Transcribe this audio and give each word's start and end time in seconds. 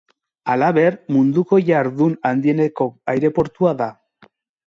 Halaber, 0.51 0.95
Munduko 1.15 1.59
jardun 1.67 2.17
handieneko 2.29 2.87
aireportua 3.13 3.75
da. 3.83 3.91